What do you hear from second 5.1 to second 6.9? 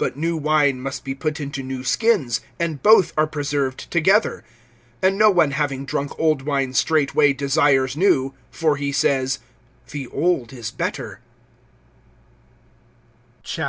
no one having drunk old wine